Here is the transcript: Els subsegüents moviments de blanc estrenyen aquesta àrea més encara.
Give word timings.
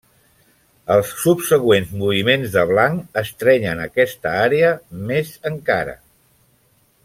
Els 0.93 1.11
subsegüents 1.25 1.91
moviments 1.99 2.55
de 2.55 2.63
blanc 2.71 3.21
estrenyen 3.23 3.85
aquesta 3.85 4.35
àrea 4.47 4.73
més 5.13 5.37
encara. 5.55 5.99